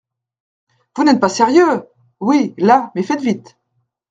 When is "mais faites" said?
2.95-3.21